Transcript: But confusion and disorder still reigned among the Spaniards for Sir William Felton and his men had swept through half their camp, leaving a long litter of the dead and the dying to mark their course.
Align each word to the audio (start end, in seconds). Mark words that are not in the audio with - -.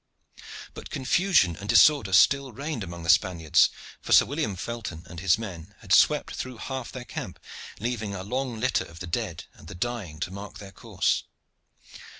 But 0.73 0.89
confusion 0.89 1.55
and 1.57 1.69
disorder 1.69 2.11
still 2.13 2.51
reigned 2.53 2.83
among 2.83 3.03
the 3.03 3.07
Spaniards 3.11 3.69
for 4.01 4.11
Sir 4.13 4.25
William 4.25 4.55
Felton 4.55 5.03
and 5.07 5.19
his 5.19 5.37
men 5.37 5.75
had 5.81 5.93
swept 5.93 6.33
through 6.33 6.57
half 6.57 6.91
their 6.91 7.05
camp, 7.05 7.39
leaving 7.79 8.15
a 8.15 8.23
long 8.23 8.59
litter 8.59 8.85
of 8.85 8.99
the 8.99 9.05
dead 9.05 9.43
and 9.53 9.67
the 9.67 9.75
dying 9.75 10.19
to 10.21 10.31
mark 10.31 10.57
their 10.57 10.71
course. 10.71 11.25